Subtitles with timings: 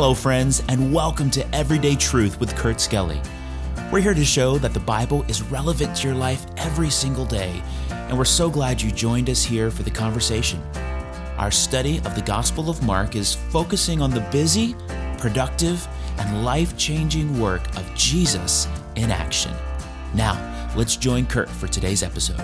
[0.00, 3.20] Hello, friends, and welcome to Everyday Truth with Kurt Skelly.
[3.90, 7.60] We're here to show that the Bible is relevant to your life every single day,
[7.90, 10.62] and we're so glad you joined us here for the conversation.
[11.36, 14.76] Our study of the Gospel of Mark is focusing on the busy,
[15.18, 15.84] productive,
[16.18, 19.52] and life changing work of Jesus in action.
[20.14, 20.38] Now,
[20.76, 22.38] let's join Kurt for today's episode.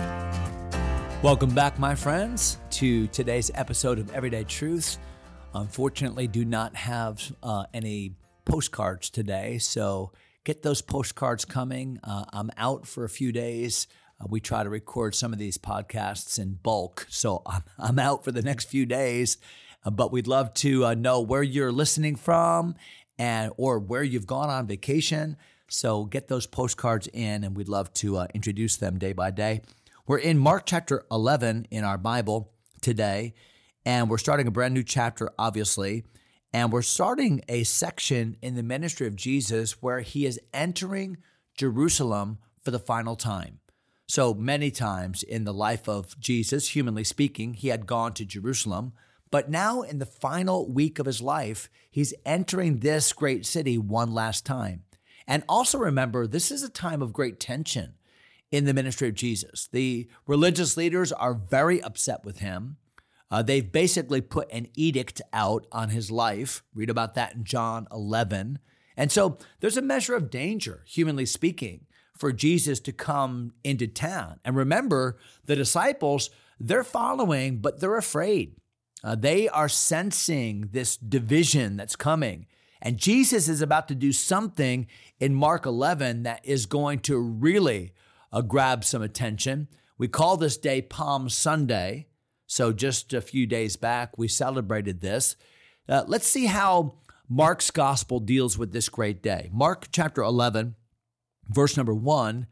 [1.22, 4.98] Welcome back, my friends, to today's episode of Everyday Truth.
[5.54, 10.10] Unfortunately, do not have uh, any postcards today, so
[10.42, 12.00] get those postcards coming.
[12.02, 13.86] Uh, I'm out for a few days.
[14.20, 18.24] Uh, we try to record some of these podcasts in bulk, so I'm, I'm out
[18.24, 19.38] for the next few days.
[19.84, 22.74] Uh, but we'd love to uh, know where you're listening from
[23.16, 25.36] and or where you've gone on vacation.
[25.68, 29.62] So get those postcards in, and we'd love to uh, introduce them day by day.
[30.04, 33.34] We're in Mark chapter 11 in our Bible today
[33.84, 36.04] and we're starting a brand new chapter, obviously.
[36.52, 41.16] And we're starting a section in the ministry of Jesus where he is entering
[41.56, 43.58] Jerusalem for the final time.
[44.06, 48.92] So many times in the life of Jesus, humanly speaking, he had gone to Jerusalem.
[49.30, 54.12] But now, in the final week of his life, he's entering this great city one
[54.12, 54.84] last time.
[55.26, 57.94] And also remember, this is a time of great tension
[58.52, 59.68] in the ministry of Jesus.
[59.72, 62.76] The religious leaders are very upset with him.
[63.30, 66.62] Uh, they've basically put an edict out on his life.
[66.74, 68.58] Read about that in John 11.
[68.96, 71.86] And so there's a measure of danger, humanly speaking,
[72.16, 74.38] for Jesus to come into town.
[74.44, 76.30] And remember, the disciples,
[76.60, 78.56] they're following, but they're afraid.
[79.02, 82.46] Uh, they are sensing this division that's coming.
[82.80, 84.86] And Jesus is about to do something
[85.18, 87.92] in Mark 11 that is going to really
[88.32, 89.68] uh, grab some attention.
[89.98, 92.08] We call this day Palm Sunday.
[92.46, 95.36] So, just a few days back, we celebrated this.
[95.88, 96.96] Uh, let's see how
[97.28, 99.50] Mark's gospel deals with this great day.
[99.52, 100.74] Mark chapter 11,
[101.48, 102.46] verse number one.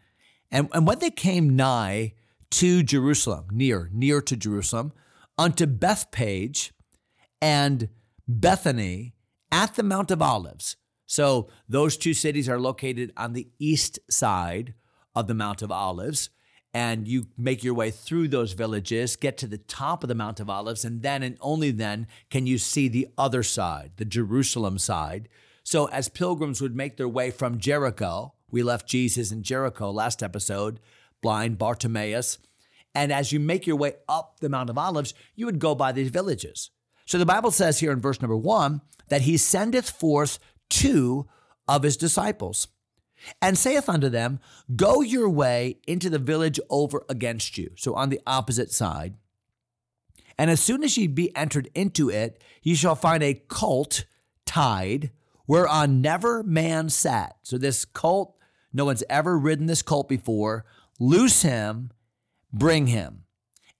[0.50, 2.14] And, and when they came nigh
[2.52, 4.92] to Jerusalem, near, near to Jerusalem,
[5.38, 6.72] unto Bethphage
[7.40, 7.88] and
[8.28, 9.14] Bethany
[9.50, 10.76] at the Mount of Olives.
[11.06, 14.74] So, those two cities are located on the east side
[15.14, 16.30] of the Mount of Olives
[16.74, 20.40] and you make your way through those villages, get to the top of the Mount
[20.40, 24.78] of Olives, and then and only then can you see the other side, the Jerusalem
[24.78, 25.28] side.
[25.64, 30.22] So, as pilgrims would make their way from Jericho, we left Jesus in Jericho last
[30.22, 30.80] episode,
[31.20, 32.38] blind Bartimaeus.
[32.94, 35.92] And as you make your way up the Mount of Olives, you would go by
[35.92, 36.70] these villages.
[37.06, 40.38] So the Bible says here in verse number one that he sendeth forth
[40.68, 41.26] two
[41.68, 42.68] of his disciples
[43.40, 44.40] and saith unto them,
[44.74, 47.70] Go your way into the village over against you.
[47.76, 49.14] So on the opposite side.
[50.38, 54.04] And as soon as ye be entered into it, ye shall find a colt
[54.46, 55.10] tied,
[55.46, 57.36] whereon never man sat.
[57.42, 58.36] So this colt,
[58.72, 60.64] no one's ever ridden this colt before.
[60.98, 61.90] Loose him,
[62.52, 63.24] bring him.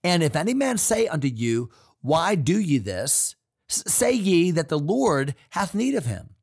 [0.03, 1.69] And if any man say unto you,
[2.01, 3.35] Why do ye this?
[3.67, 6.35] Say ye that the Lord hath need of him,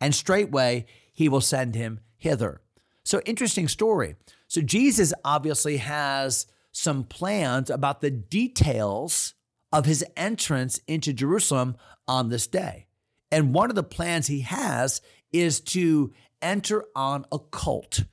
[0.00, 2.60] and straightway he will send him hither.
[3.04, 4.16] So, interesting story.
[4.48, 9.34] So, Jesus obviously has some plans about the details
[9.72, 12.86] of his entrance into Jerusalem on this day.
[13.30, 15.00] And one of the plans he has
[15.32, 18.04] is to enter on a colt.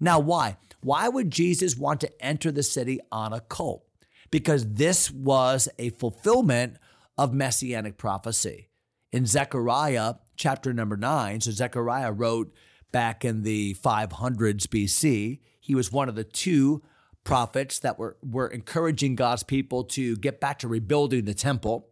[0.00, 0.56] Now, why?
[0.80, 3.84] Why would Jesus want to enter the city on a colt?
[4.30, 6.76] Because this was a fulfillment
[7.16, 8.68] of messianic prophecy.
[9.12, 12.52] In Zechariah chapter number nine, so Zechariah wrote
[12.92, 15.40] back in the 500s BC.
[15.60, 16.82] He was one of the two
[17.24, 21.88] prophets that were, were encouraging God's people to get back to rebuilding the temple.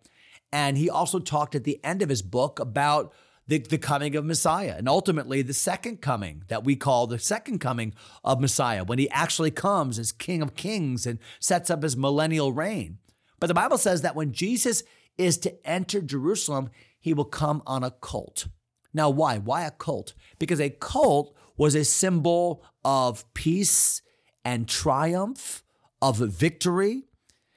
[0.53, 3.13] And he also talked at the end of his book about
[3.47, 7.59] the, the coming of Messiah and ultimately the second coming that we call the second
[7.59, 11.97] coming of Messiah, when he actually comes as King of Kings and sets up his
[11.97, 12.99] millennial reign.
[13.39, 14.83] But the Bible says that when Jesus
[15.19, 18.49] is to enter Jerusalem, he will come on a colt.
[18.93, 19.39] Now, why?
[19.39, 20.15] Why a cult?
[20.39, 24.03] Because a cult was a symbol of peace
[24.45, 25.63] and triumph,
[26.01, 27.05] of victory.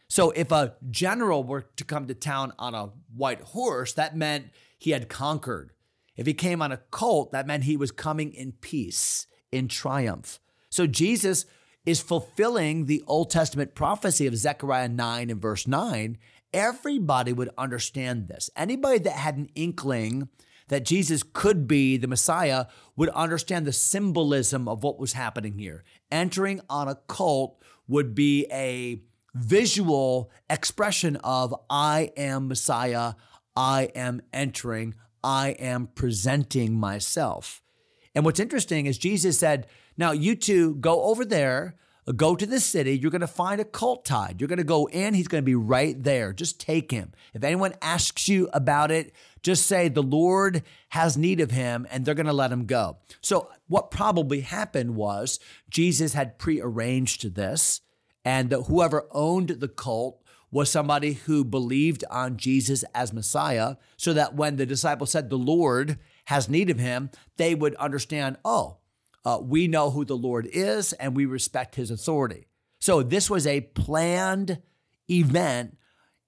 [0.08, 4.48] So if a general were to come to town on a white horse, that meant
[4.78, 5.72] he had conquered.
[6.16, 10.40] If he came on a colt, that meant he was coming in peace, in triumph.
[10.70, 11.46] So Jesus
[11.86, 16.18] is fulfilling the Old Testament prophecy of Zechariah 9 and verse 9.
[16.52, 18.50] Everybody would understand this.
[18.56, 20.30] Anybody that had an inkling
[20.70, 25.84] that Jesus could be the Messiah would understand the symbolism of what was happening here.
[26.12, 29.02] Entering on a colt would be a
[29.36, 33.14] visual expression of I am Messiah,
[33.56, 37.62] I am entering I am presenting myself.
[38.16, 39.68] And what's interesting is Jesus said,
[39.98, 41.76] Now you two go over there,
[42.14, 42.98] go to the city.
[42.98, 44.40] You're going to find a cult tied.
[44.40, 45.14] You're going to go in.
[45.14, 46.34] He's going to be right there.
[46.34, 47.12] Just take him.
[47.34, 49.14] If anyone asks you about it,
[49.44, 52.98] just say, The Lord has need of him, and they're going to let him go.
[53.22, 55.40] So, what probably happened was
[55.70, 57.82] Jesus had prearranged this,
[58.26, 60.22] and that whoever owned the cult
[60.52, 65.38] was somebody who believed on Jesus as Messiah, so that when the disciples said, The
[65.38, 68.78] Lord has need of him, they would understand, oh,
[69.26, 72.48] uh, we know who the Lord is and we respect his authority.
[72.80, 74.62] So this was a planned
[75.10, 75.78] event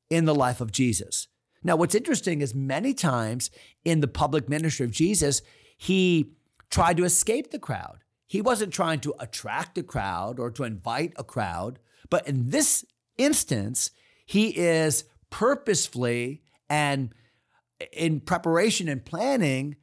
[0.10, 1.28] in the life of Jesus.
[1.64, 3.52] Now, what's interesting is many times
[3.86, 5.42] in the public ministry of Jesus,
[5.78, 6.34] he
[6.70, 8.00] tried to escape the crowd.
[8.28, 11.80] He wasn't trying to attract a crowd or to invite a crowd,
[12.10, 12.86] but in this
[13.18, 13.92] instance,
[14.26, 17.14] he is purposefully and
[17.92, 19.76] in preparation and planning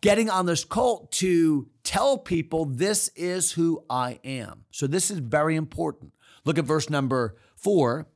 [0.00, 4.64] getting on this cult to tell people this is who I am.
[4.70, 6.12] So this is very important.
[6.44, 8.06] Look at verse number four.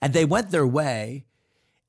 [0.00, 1.26] And they went their way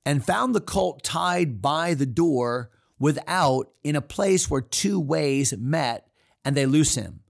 [0.05, 5.53] and found the colt tied by the door without in a place where two ways
[5.57, 6.07] met,
[6.45, 7.21] and they loose him.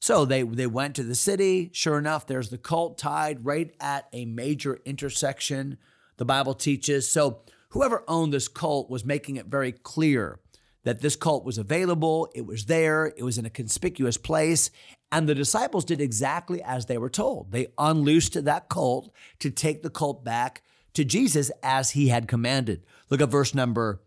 [0.00, 1.70] So they, they went to the city.
[1.72, 5.78] Sure enough, there's the colt tied right at a major intersection,
[6.16, 7.10] the Bible teaches.
[7.10, 10.40] So whoever owned this colt was making it very clear
[10.84, 14.70] that this cult was available, it was there, it was in a conspicuous place,
[15.12, 17.52] and the disciples did exactly as they were told.
[17.52, 20.62] They unloosed that cult to take the cult back
[20.94, 22.84] to Jesus as he had commanded.
[23.10, 24.00] Look at verse number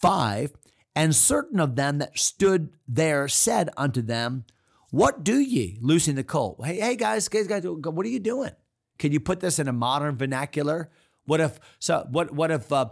[0.00, 0.52] five.
[0.96, 4.44] And certain of them that stood there said unto them,
[4.90, 6.60] What do ye, loosing the colt?
[6.64, 8.52] Hey, hey guys, guys, guys, what are you doing?
[8.98, 10.90] Can you put this in a modern vernacular?
[11.26, 12.06] What if so?
[12.10, 12.90] What what if uh,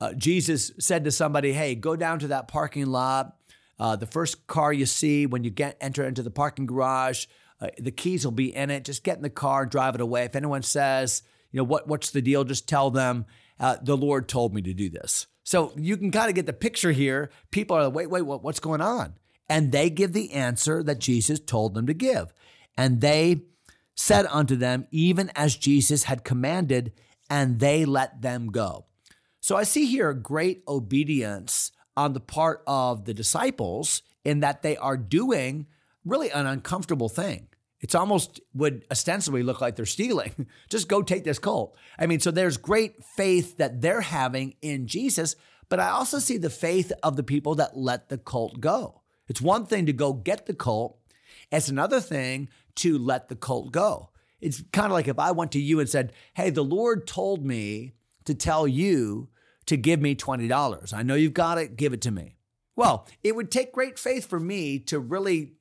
[0.00, 3.36] uh, Jesus said to somebody, "Hey, go down to that parking lot.
[3.78, 7.26] Uh, the first car you see when you get enter into the parking garage,
[7.60, 8.84] uh, the keys will be in it.
[8.84, 10.24] Just get in the car, drive it away.
[10.24, 12.44] If anyone says, you know, what what's the deal?
[12.44, 13.26] Just tell them
[13.58, 15.26] uh, the Lord told me to do this.
[15.42, 17.30] So you can kind of get the picture here.
[17.50, 19.14] People are like, wait, wait, what, what's going on?
[19.48, 22.32] And they give the answer that Jesus told them to give.
[22.76, 23.42] And they
[23.96, 26.92] said unto them, even as Jesus had commanded,
[27.28, 28.86] and they let them go.
[29.40, 34.76] So I see here great obedience on the part of the disciples in that they
[34.76, 35.66] are doing
[36.04, 37.48] really an uncomfortable thing.
[37.80, 40.46] It's almost would ostensibly look like they're stealing.
[40.70, 41.76] Just go take this cult.
[41.98, 45.34] I mean, so there's great faith that they're having in Jesus,
[45.70, 49.00] but I also see the faith of the people that let the cult go.
[49.28, 50.98] It's one thing to go get the cult,
[51.50, 54.10] it's another thing to let the cult go.
[54.40, 57.44] It's kind of like if I went to you and said, Hey, the Lord told
[57.44, 57.94] me
[58.24, 59.28] to tell you
[59.66, 60.94] to give me $20.
[60.94, 62.36] I know you've got it, give it to me.
[62.76, 65.52] Well, it would take great faith for me to really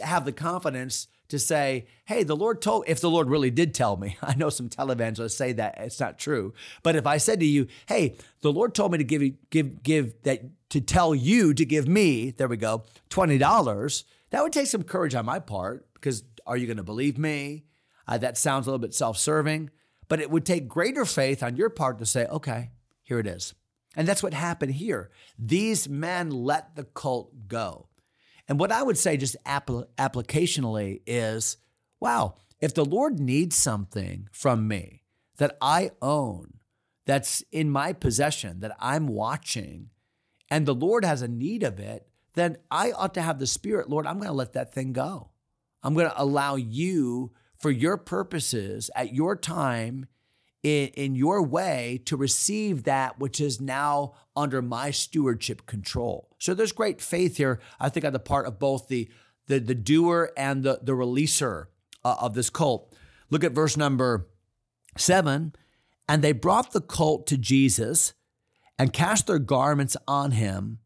[0.00, 3.96] have the confidence to say, hey, the Lord told, if the Lord really did tell
[3.96, 6.54] me, I know some televangelists say that it's not true.
[6.82, 9.82] But if I said to you, hey, the Lord told me to give you, give,
[9.82, 14.66] give that, to tell you to give me, there we go, $20, that would take
[14.66, 17.64] some courage on my part because are you going to believe me?
[18.08, 19.70] Uh, that sounds a little bit self serving.
[20.08, 22.70] But it would take greater faith on your part to say, okay,
[23.02, 23.54] here it is.
[23.96, 25.10] And that's what happened here.
[25.38, 27.88] These men let the cult go.
[28.48, 31.56] And what I would say, just applicationally, is
[32.00, 35.02] wow, if the Lord needs something from me
[35.36, 36.54] that I own,
[37.06, 39.90] that's in my possession, that I'm watching,
[40.50, 43.90] and the Lord has a need of it, then I ought to have the Spirit,
[43.90, 45.30] Lord, I'm going to let that thing go.
[45.82, 47.32] I'm going to allow you
[47.62, 50.06] for your purposes at your time
[50.62, 56.28] in, in your way to receive that which is now under my stewardship control.
[56.38, 59.08] So there's great faith here, I think, on the part of both the
[59.48, 61.66] the, the doer and the, the releaser
[62.04, 62.94] uh, of this cult.
[63.30, 64.28] Look at verse number
[64.96, 65.54] seven.
[66.08, 68.14] And they brought the colt to Jesus
[68.78, 70.78] and cast their garments on him,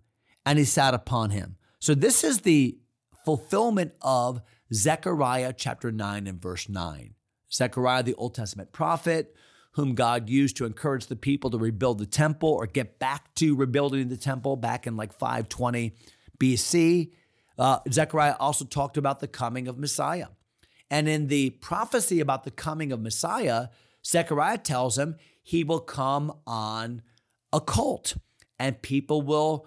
[0.44, 1.56] and he sat upon him.
[1.80, 2.78] So this is the
[3.24, 4.40] fulfillment of
[4.72, 7.14] Zechariah chapter 9 and verse 9.
[7.52, 9.34] Zechariah, the Old Testament prophet,
[9.72, 13.54] whom God used to encourage the people to rebuild the temple or get back to
[13.54, 15.92] rebuilding the temple back in like 520
[16.38, 17.12] BC.
[17.58, 20.28] Uh, Zechariah also talked about the coming of Messiah.
[20.90, 23.68] And in the prophecy about the coming of Messiah,
[24.04, 27.02] Zechariah tells him he will come on
[27.52, 28.16] a colt
[28.58, 29.66] and people will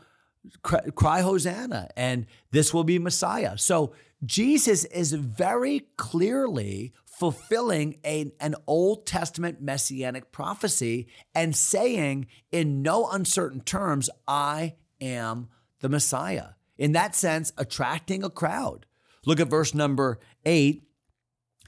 [0.64, 3.58] cry, cry Hosanna and this will be Messiah.
[3.58, 3.94] So
[4.26, 13.10] Jesus is very clearly fulfilling a, an Old Testament messianic prophecy and saying in no
[13.10, 15.50] uncertain terms, I am
[15.82, 16.50] the Messiah.
[16.78, 18.86] In that sense, attracting a crowd.
[19.26, 20.84] Look at verse number eight.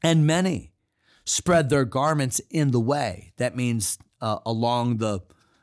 [0.03, 0.71] And many
[1.25, 3.33] spread their garments in the way.
[3.37, 5.19] That means uh, along the,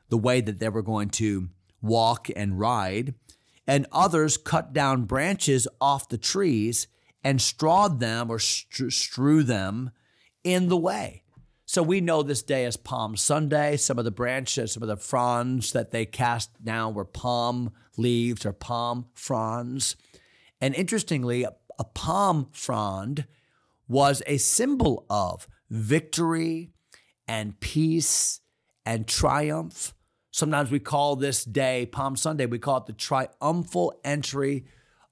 [0.08, 1.48] the way that they were going to
[1.82, 3.14] walk and ride.
[3.68, 6.88] And others cut down branches off the trees
[7.22, 9.90] and strawed them or strew them
[10.42, 11.22] in the way.
[11.66, 13.76] So we know this day as Palm Sunday.
[13.76, 18.46] Some of the branches, some of the fronds that they cast down were palm leaves
[18.46, 19.94] or palm fronds.
[20.62, 23.26] And interestingly, a palm frond
[23.86, 26.70] was a symbol of victory
[27.28, 28.40] and peace
[28.86, 29.92] and triumph.
[30.38, 34.66] Sometimes we call this day, Palm Sunday, we call it the triumphal entry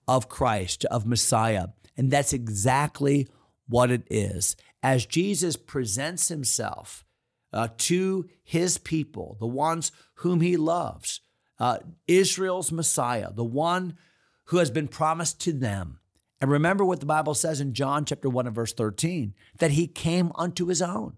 [0.07, 1.67] of Christ, of Messiah.
[1.97, 3.27] And that's exactly
[3.67, 4.55] what it is.
[4.85, 7.05] As Jesus presents himself
[7.53, 11.23] uh, to his people, the ones whom he loves,
[11.59, 13.99] uh, Israel's Messiah, the one
[14.45, 15.99] who has been promised to them.
[16.41, 19.89] And remember what the Bible says in John chapter 1 and verse 13 that he
[19.89, 21.17] came unto his own,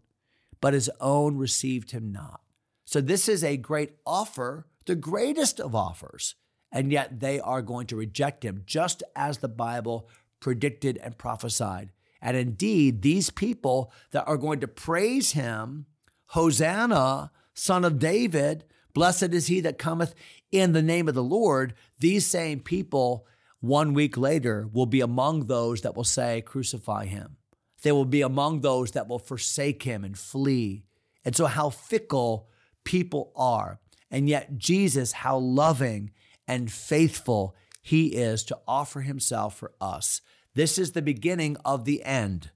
[0.62, 2.40] but his own received him not.
[2.88, 6.36] So this is a great offer, the greatest of offers,
[6.72, 10.08] and yet they are going to reject him, just as the Bible
[10.40, 11.92] predicted and prophesied.
[12.22, 15.84] And indeed, these people that are going to praise him,
[16.28, 18.64] Hosanna, son of David,
[18.94, 20.14] blessed is he that cometh
[20.50, 23.26] in the name of the Lord, these same people
[23.60, 27.36] one week later will be among those that will say, Crucify him.
[27.82, 30.84] They will be among those that will forsake him and flee.
[31.22, 32.48] And so, how fickle
[32.88, 33.78] people are.
[34.10, 36.10] And yet, Jesus, how loving
[36.48, 40.22] and faithful he is to offer himself for us.
[40.54, 42.50] This is the beginning of the end.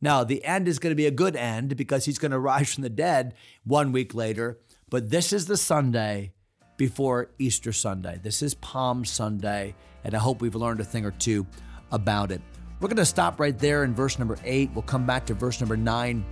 [0.00, 2.74] Now, the end is going to be a good end because he's going to rise
[2.74, 4.58] from the dead one week later,
[4.90, 6.32] but this is the Sunday
[6.76, 8.18] before Easter Sunday.
[8.20, 11.46] This is Palm Sunday, and I hope we've learned a thing or two
[11.92, 12.40] about it.
[12.80, 14.70] We're going to stop right there in verse number eight.
[14.74, 16.24] We'll come back to verse number nine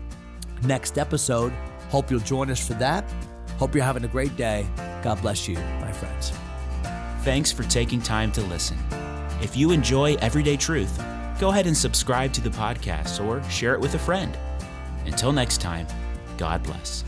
[0.64, 1.52] next episode.
[1.90, 3.04] Hope you'll join us for that.
[3.58, 4.66] Hope you're having a great day.
[5.02, 6.32] God bless you, my friends.
[7.22, 8.78] Thanks for taking time to listen.
[9.40, 11.02] If you enjoy Everyday Truth,
[11.40, 14.36] go ahead and subscribe to the podcast or share it with a friend.
[15.06, 15.86] Until next time,
[16.38, 17.04] God bless.